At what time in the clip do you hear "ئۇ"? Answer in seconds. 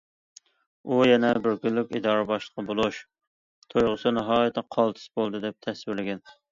0.85-0.97